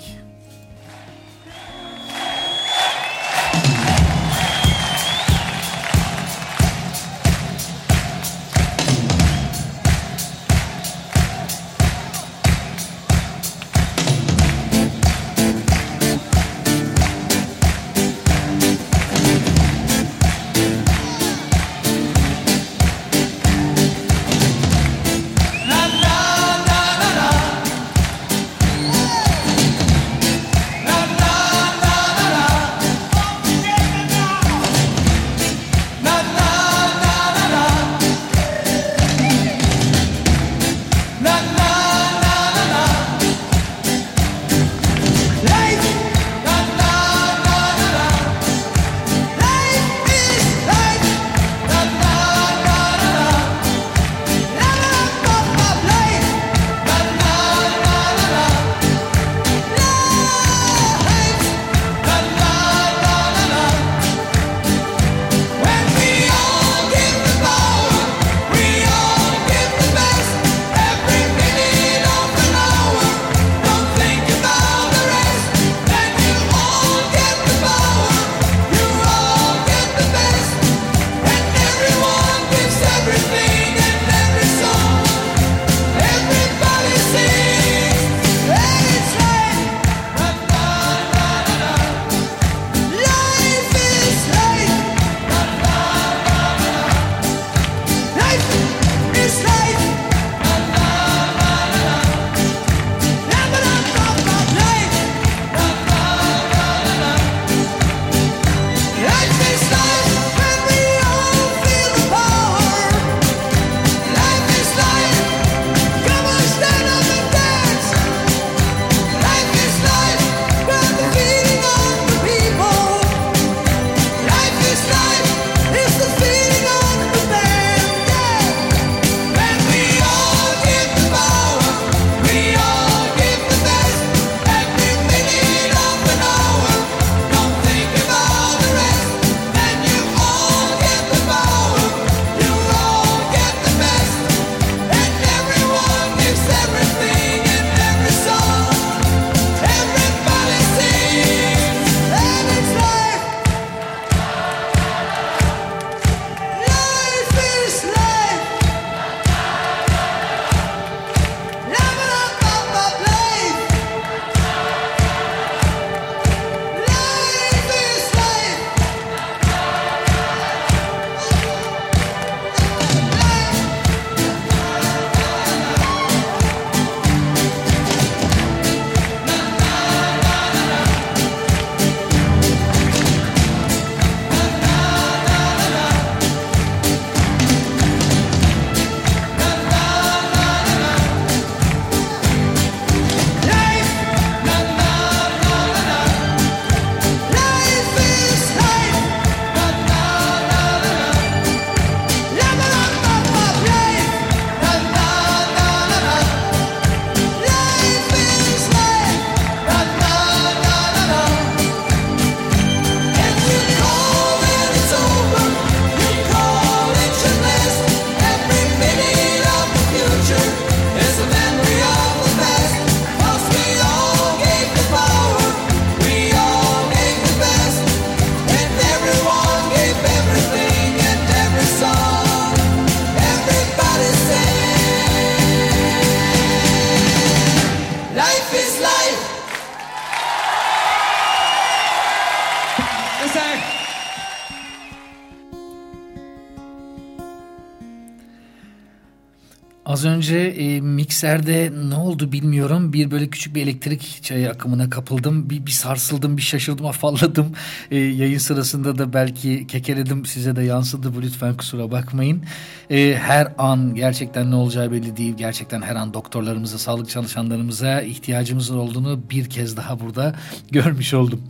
[250.31, 252.93] Önce e, mikserde ne oldu bilmiyorum.
[252.93, 255.51] Bir böyle küçük bir elektrik çayı akımına kapıldım.
[255.51, 257.53] Bir, bir sarsıldım, bir şaşırdım, afalladım.
[257.91, 260.27] E, yayın sırasında da belki kekeledim.
[260.27, 262.43] Size de yansıdı bu lütfen kusura bakmayın.
[262.91, 265.35] E, her an gerçekten ne olacağı belli değil.
[265.37, 270.35] Gerçekten her an doktorlarımıza, sağlık çalışanlarımıza ihtiyacımız olduğunu bir kez daha burada
[270.71, 271.43] görmüş oldum.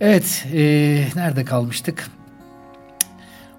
[0.00, 0.60] Evet, e,
[1.14, 2.10] nerede kalmıştık?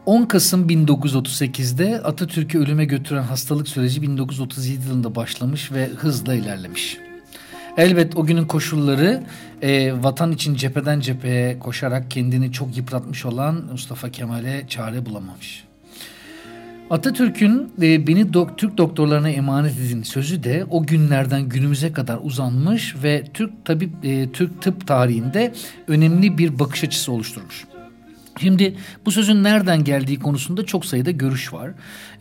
[0.08, 6.98] 10 Kasım 1938'de Atatürk'ü ölüme götüren hastalık süreci 1937 yılında başlamış ve hızla ilerlemiş.
[7.78, 9.24] Elbet o günün koşulları
[9.62, 15.64] e, vatan için cepheden cepheye koşarak kendini çok yıpratmış olan Mustafa Kemal'e çare bulamamış.
[16.90, 22.96] Atatürk'ün e, beni dok Türk doktorlarına emanet edin sözü de o günlerden günümüze kadar uzanmış
[23.04, 25.54] ve Türk tabip e, Türk tıp tarihinde
[25.88, 27.66] önemli bir bakış açısı oluşturmuş.
[28.40, 28.76] Şimdi
[29.06, 31.72] bu sözün nereden geldiği konusunda çok sayıda görüş var.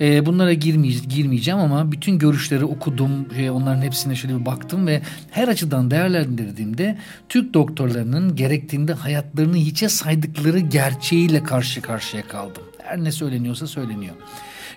[0.00, 5.02] Ee, bunlara girmeye, girmeyeceğim ama bütün görüşleri okudum, e, onların hepsine şöyle bir baktım ve
[5.30, 6.98] her açıdan değerlendirdiğimde
[7.28, 12.62] Türk doktorlarının gerektiğinde hayatlarını hiçe saydıkları gerçeğiyle karşı karşıya kaldım.
[12.82, 14.14] Her ne söyleniyorsa söyleniyor.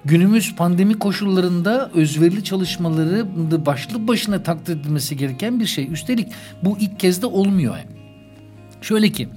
[0.06, 3.26] Günümüz pandemi koşullarında özverili çalışmaları
[3.66, 5.88] başlı başına takdir edilmesi gereken bir şey.
[5.92, 6.28] Üstelik
[6.64, 7.76] bu ilk kez de olmuyor.
[8.82, 9.30] Şöyle ki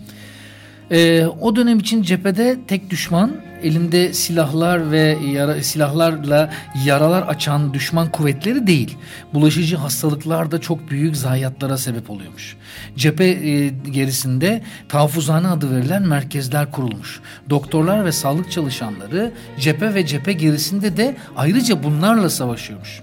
[0.93, 3.33] ee, o dönem için cephede tek düşman
[3.63, 6.51] elinde silahlar ve yara, silahlarla
[6.85, 8.97] yaralar açan düşman kuvvetleri değil.
[9.35, 12.57] Bulaşıcı hastalıklar da çok büyük zayiatlara sebep oluyormuş.
[12.97, 17.21] Cephe e, gerisinde tahaffuzhane adı verilen merkezler kurulmuş.
[17.51, 23.03] Doktorlar ve sağlık çalışanları cephe ve cephe gerisinde de ayrıca bunlarla savaşıyormuş.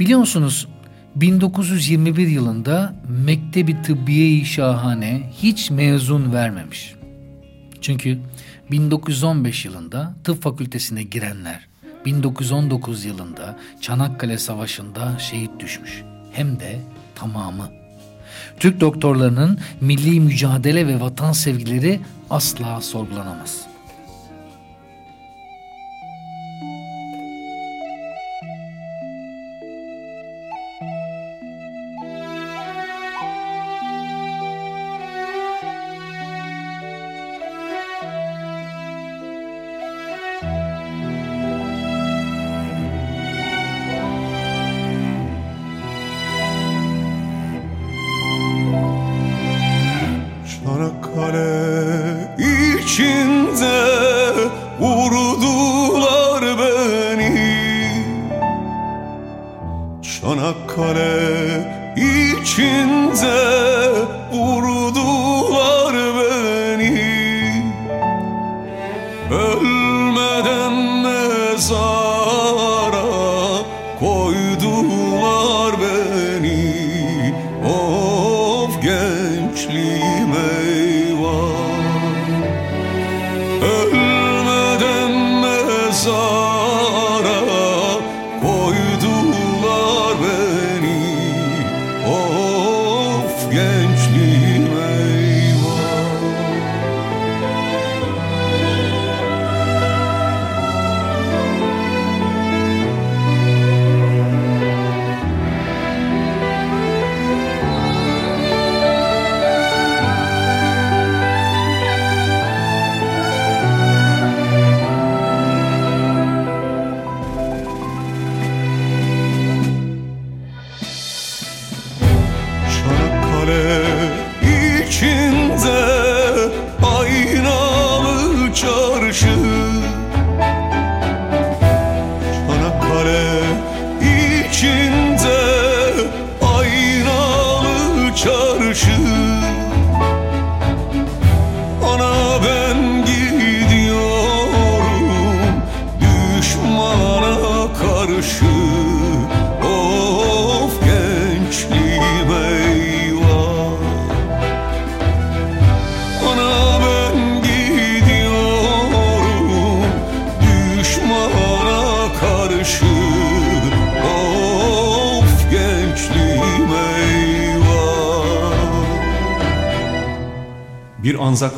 [0.00, 0.68] Biliyor musunuz
[1.20, 6.94] 1921 yılında Mektebi Tıbbiye-i Şahane hiç mezun vermemiş.
[7.80, 8.18] Çünkü
[8.70, 11.68] 1915 yılında tıp fakültesine girenler
[12.04, 16.02] 1919 yılında Çanakkale Savaşı'nda şehit düşmüş.
[16.32, 16.80] Hem de
[17.14, 17.70] tamamı.
[18.60, 22.00] Türk doktorlarının milli mücadele ve vatan sevgileri
[22.30, 23.67] asla sorgulanamaz.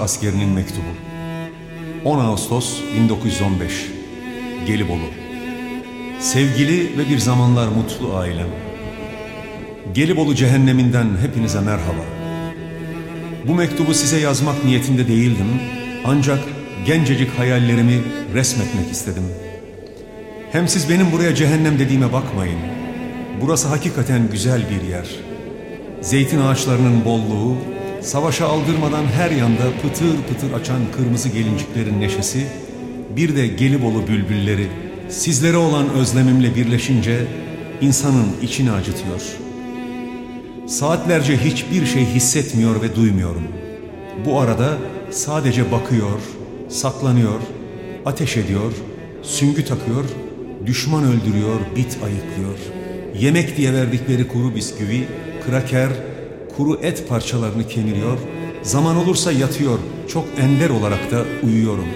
[0.00, 0.88] Askerinin mektubu.
[2.04, 3.86] 10 Ağustos 1915
[4.66, 4.98] Gelibolu
[6.20, 8.48] Sevgili ve bir zamanlar mutlu ailem.
[9.94, 12.04] Gelibolu cehenneminden hepinize merhaba.
[13.48, 15.46] Bu mektubu size yazmak niyetinde değildim.
[16.04, 16.38] Ancak
[16.86, 18.00] gencecik hayallerimi
[18.34, 19.24] resmetmek istedim.
[20.52, 22.58] Hem siz benim buraya cehennem dediğime bakmayın.
[23.40, 25.06] Burası hakikaten güzel bir yer.
[26.00, 27.56] Zeytin ağaçlarının bolluğu,
[28.02, 32.46] savaşa aldırmadan her yanda pıtır pıtır açan kırmızı gelinciklerin neşesi,
[33.16, 34.66] bir de Gelibolu bülbülleri,
[35.08, 37.26] sizlere olan özlemimle birleşince
[37.80, 39.20] insanın içini acıtıyor.
[40.66, 43.42] Saatlerce hiçbir şey hissetmiyor ve duymuyorum.
[44.26, 44.78] Bu arada
[45.10, 46.20] sadece bakıyor,
[46.68, 47.40] saklanıyor,
[48.06, 48.72] ateş ediyor,
[49.22, 50.04] süngü takıyor,
[50.66, 52.58] düşman öldürüyor, bit ayıklıyor.
[53.20, 55.04] Yemek diye verdikleri kuru bisküvi,
[55.46, 55.90] kraker,
[56.60, 58.18] kuru et parçalarını kemiriyor,
[58.62, 61.86] zaman olursa yatıyor, çok ender olarak da uyuyorum.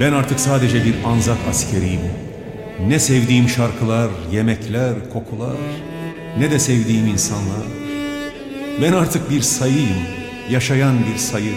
[0.00, 2.00] Ben artık sadece bir anzak askeriyim.
[2.88, 5.56] Ne sevdiğim şarkılar, yemekler, kokular,
[6.38, 7.66] ne de sevdiğim insanlar.
[8.82, 9.98] Ben artık bir sayıyım,
[10.50, 11.54] yaşayan bir sayı.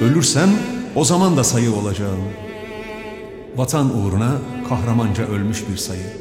[0.00, 0.50] Ölürsem
[0.94, 2.20] o zaman da sayı olacağım.
[3.56, 4.32] Vatan uğruna
[4.68, 6.12] kahramanca ölmüş bir sayı.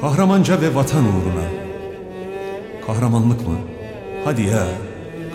[0.00, 1.59] Kahramanca ve vatan uğruna.
[2.86, 3.54] Kahramanlık mı?
[4.24, 4.66] Hadi ya.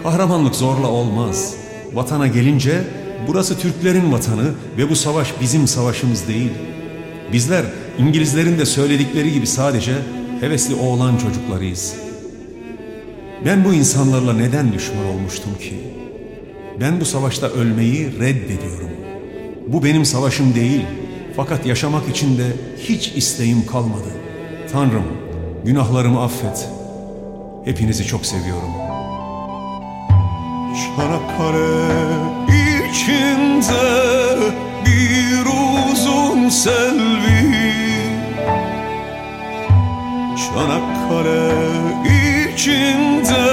[0.04, 1.54] Kahramanlık zorla olmaz.
[1.94, 2.84] Vatana gelince
[3.28, 6.52] burası Türklerin vatanı ve bu savaş bizim savaşımız değil.
[7.34, 7.66] Bizler
[8.00, 9.94] İngilizlerin de söyledikleri gibi sadece
[10.40, 11.96] hevesli oğlan çocuklarıyız.
[13.46, 15.80] Ben bu insanlarla neden düşman olmuştum ki?
[16.80, 18.90] Ben bu savaşta ölmeyi reddediyorum.
[19.68, 20.82] Bu benim savaşım değil.
[21.36, 22.44] Fakat yaşamak için de
[22.80, 24.08] hiç isteğim kalmadı.
[24.72, 25.06] Tanrım,
[25.66, 26.70] günahlarımı affet.
[27.66, 28.72] Hepinizi çok seviyorum.
[30.76, 31.96] Çanakkale
[32.90, 34.38] içinde
[34.86, 35.46] bir
[35.92, 37.66] uzun selvi
[40.38, 41.52] Çanakkale
[42.54, 43.46] içinde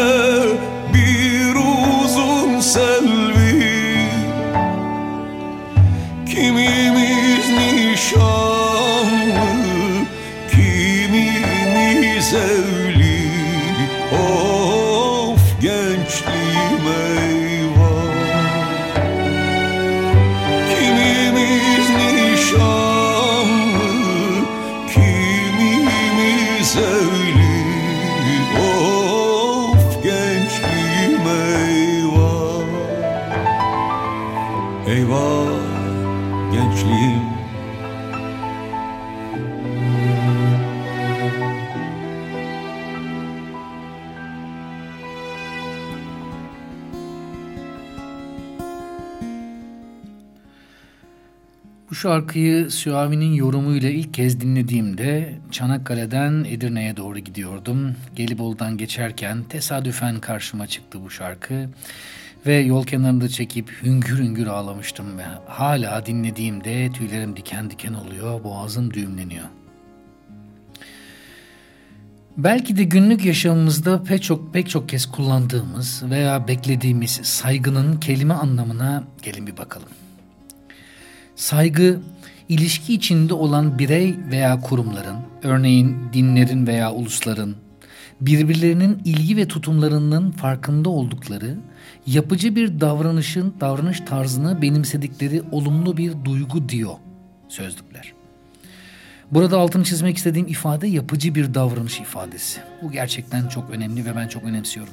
[51.93, 57.95] Bu şarkıyı Süavi'nin yorumuyla ilk kez dinlediğimde Çanakkale'den Edirne'ye doğru gidiyordum.
[58.16, 61.68] Gelibolu'dan geçerken tesadüfen karşıma çıktı bu şarkı
[62.47, 68.95] ve yol kenarında çekip hüngür hüngür ağlamıştım ve hala dinlediğimde tüylerim diken diken oluyor, boğazım
[68.95, 69.47] düğümleniyor.
[72.36, 79.05] Belki de günlük yaşamımızda pek çok pek çok kez kullandığımız veya beklediğimiz saygının kelime anlamına
[79.22, 79.88] gelin bir bakalım.
[81.37, 82.01] Saygı,
[82.49, 87.55] ilişki içinde olan birey veya kurumların, örneğin dinlerin veya ulusların,
[88.20, 91.57] birbirlerinin ilgi ve tutumlarının farkında oldukları,
[92.07, 96.95] yapıcı bir davranışın davranış tarzını benimsedikleri olumlu bir duygu diyor
[97.49, 98.12] sözlükler.
[99.30, 102.61] Burada altını çizmek istediğim ifade yapıcı bir davranış ifadesi.
[102.83, 104.93] Bu gerçekten çok önemli ve ben çok önemsiyorum.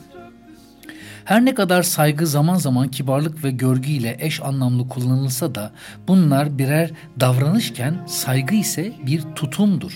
[1.30, 5.72] Her ne kadar saygı zaman zaman kibarlık ve görgü ile eş anlamlı kullanılsa da
[6.08, 9.92] bunlar birer davranışken saygı ise bir tutumdur.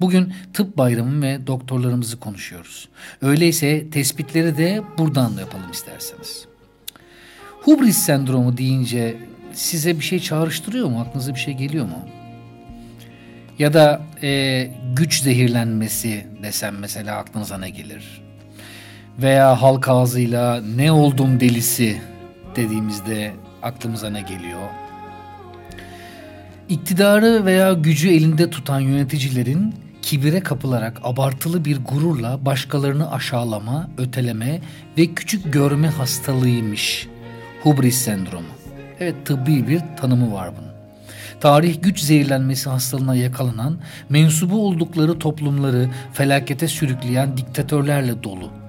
[0.00, 2.88] Bugün tıp bayramı ve doktorlarımızı konuşuyoruz.
[3.22, 6.46] Öyleyse tespitleri de buradan da yapalım isterseniz.
[7.62, 9.16] Hubris sendromu deyince
[9.52, 11.00] size bir şey çağrıştırıyor mu?
[11.00, 12.08] Aklınıza bir şey geliyor mu?
[13.58, 18.29] Ya da e, güç zehirlenmesi desem mesela aklınıza ne gelir?
[19.22, 22.00] Veya halk ağzıyla ne oldum delisi
[22.56, 24.60] dediğimizde aklımıza ne geliyor?
[26.68, 34.60] İktidarı veya gücü elinde tutan yöneticilerin kibire kapılarak abartılı bir gururla başkalarını aşağılama, öteleme
[34.98, 37.08] ve küçük görme hastalığıymış.
[37.62, 38.46] Hubris sendromu.
[39.00, 40.70] Evet tıbbi bir tanımı var bunun.
[41.40, 48.59] Tarih güç zehirlenmesi hastalığına yakalanan, mensubu oldukları toplumları felakete sürükleyen diktatörlerle dolu.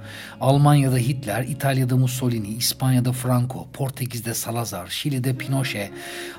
[0.42, 5.92] Almanya'da Hitler, İtalya'da Mussolini, İspanya'da Franco, Portekiz'de Salazar, Şili'de Pinochet,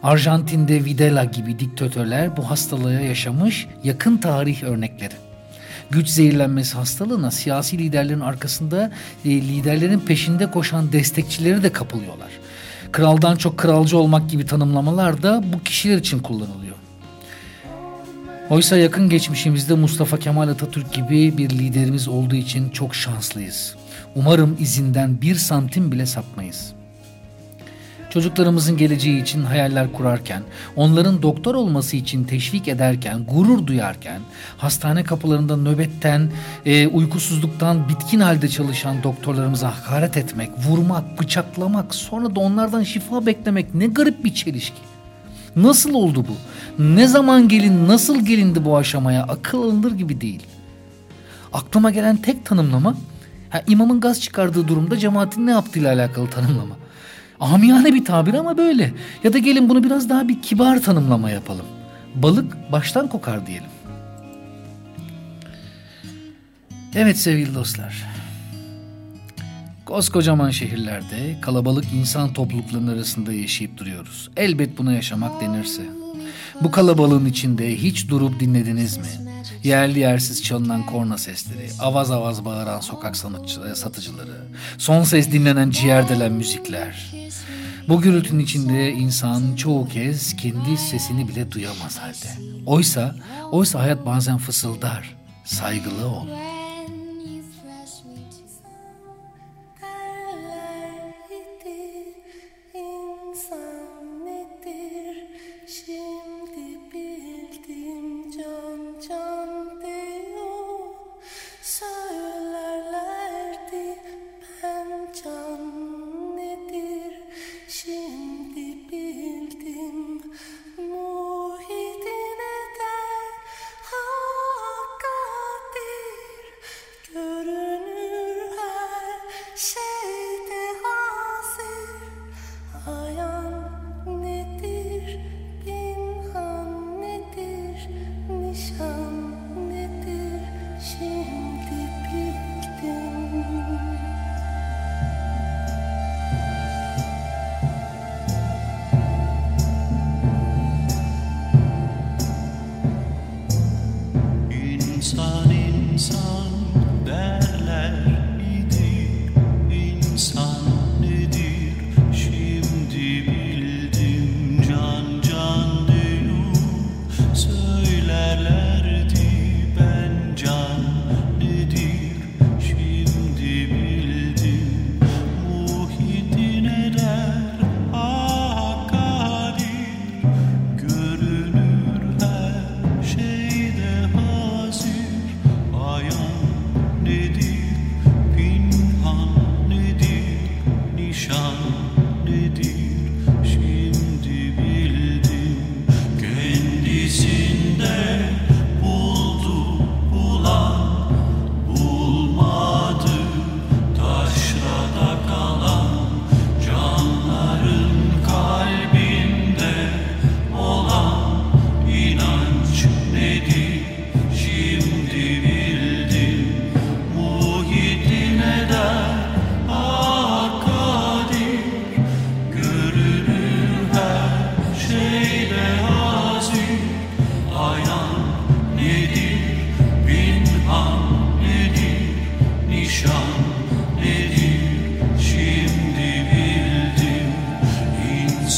[0.03, 5.15] Arjantin'de Videla gibi diktatörler bu hastalığa yaşamış yakın tarih örnekleri.
[5.91, 8.93] Güç zehirlenmesi hastalığına siyasi liderlerin arkasında
[9.25, 12.31] e, liderlerin peşinde koşan destekçileri de kapılıyorlar.
[12.93, 16.77] Kraldan çok kralcı olmak gibi tanımlamalar da bu kişiler için kullanılıyor.
[18.51, 23.82] Oysa yakın geçmişimizde Mustafa Kemal Atatürk gibi bir liderimiz olduğu için çok şanslıyız.
[24.17, 26.73] Umarım izinden bir santim bile sapmayız.
[28.11, 30.43] Çocuklarımızın geleceği için hayaller kurarken,
[30.77, 34.21] onların doktor olması için teşvik ederken, gurur duyarken,
[34.57, 36.31] hastane kapılarında nöbetten,
[36.67, 43.75] e, uykusuzluktan bitkin halde çalışan doktorlarımıza hakaret etmek, vurmak, bıçaklamak, sonra da onlardan şifa beklemek
[43.75, 44.83] ne garip bir çelişki.
[45.57, 46.37] Nasıl oldu bu?
[46.83, 49.23] Ne zaman gelin, nasıl gelindi bu aşamaya?
[49.23, 50.43] Akıl alınır gibi değil.
[51.53, 52.95] Aklıma gelen tek tanımlama,
[53.53, 56.77] ha, imamın gaz çıkardığı durumda cemaatin ne yaptığıyla alakalı tanımlama.
[57.41, 58.93] Amiyane bir tabir ama böyle.
[59.25, 61.67] Ya da gelin bunu biraz daha bir kibar tanımlama yapalım.
[62.15, 63.71] Balık baştan kokar diyelim.
[66.95, 68.05] Evet sevgili dostlar.
[69.85, 74.31] Koskocaman şehirlerde kalabalık insan topluluklarının arasında yaşayıp duruyoruz.
[74.37, 76.02] Elbet buna yaşamak denirse.
[76.61, 79.33] Bu kalabalığın içinde hiç durup dinlediniz mi?
[79.65, 83.17] Yerli yersiz çalınan korna sesleri, avaz avaz bağıran sokak
[83.75, 84.47] satıcıları,
[84.79, 87.13] son ses dinlenen ciğerdelen müzikler.
[87.89, 92.43] Bu gürültünün içinde insan çoğu kez kendi sesini bile duyamaz halde.
[92.67, 93.17] Oysa,
[93.51, 95.17] oysa hayat bazen fısıldar.
[95.45, 96.27] Saygılı ol.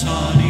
[0.04, 0.43] İnsan